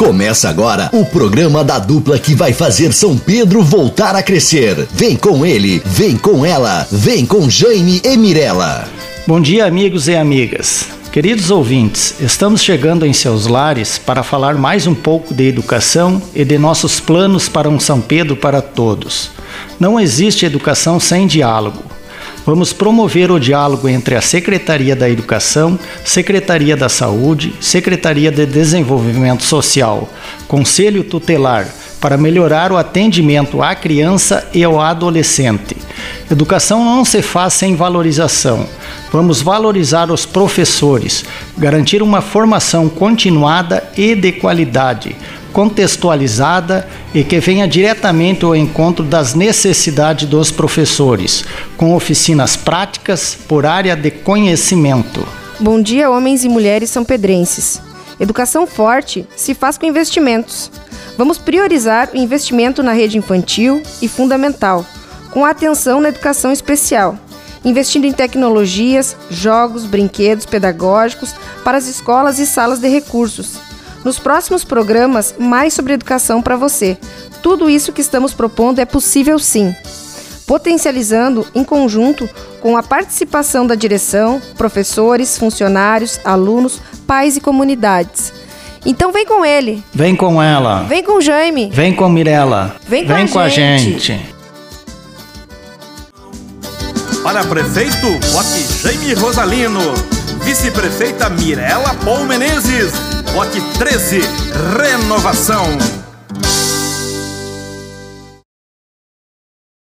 [0.00, 4.88] Começa agora o programa da dupla que vai fazer São Pedro voltar a crescer.
[4.94, 8.88] Vem com ele, vem com ela, vem com Jaime e Mirella.
[9.26, 10.86] Bom dia, amigos e amigas.
[11.12, 16.46] Queridos ouvintes, estamos chegando em seus lares para falar mais um pouco de educação e
[16.46, 19.30] de nossos planos para um São Pedro para todos.
[19.78, 21.89] Não existe educação sem diálogo.
[22.46, 29.42] Vamos promover o diálogo entre a Secretaria da Educação, Secretaria da Saúde, Secretaria de Desenvolvimento
[29.42, 30.08] Social,
[30.48, 31.68] Conselho Tutelar,
[32.00, 35.76] para melhorar o atendimento à criança e ao adolescente.
[36.30, 38.66] Educação não se faz sem valorização.
[39.12, 41.24] Vamos valorizar os professores,
[41.58, 45.14] garantir uma formação continuada e de qualidade
[45.52, 51.44] contextualizada e que venha diretamente ao encontro das necessidades dos professores,
[51.76, 55.26] com oficinas práticas por área de conhecimento.
[55.58, 57.80] Bom dia, homens e mulheres são pedrenses.
[58.18, 60.70] Educação forte se faz com investimentos.
[61.16, 64.86] Vamos priorizar o investimento na rede infantil e fundamental,
[65.30, 67.18] com atenção na educação especial,
[67.64, 73.69] investindo em tecnologias, jogos, brinquedos pedagógicos para as escolas e salas de recursos
[74.04, 76.96] nos próximos programas, mais sobre educação para você.
[77.42, 79.74] Tudo isso que estamos propondo é possível sim.
[80.46, 82.28] Potencializando em conjunto
[82.60, 88.32] com a participação da direção, professores, funcionários, alunos, pais e comunidades.
[88.84, 89.82] Então vem com ele.
[89.92, 90.84] Vem com ela.
[90.84, 91.70] Vem com Jaime.
[91.72, 92.76] Vem com Mirella.
[92.88, 94.12] Vem com, vem a, com gente.
[94.12, 94.34] a gente.
[97.22, 99.80] Para prefeito, vote Jaime Rosalino.
[100.42, 103.09] Vice-prefeita Mirella Paul Menezes.
[103.32, 104.20] Bot 13,
[104.76, 105.64] renovação.